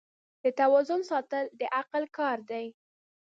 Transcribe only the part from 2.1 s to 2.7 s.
کار دی.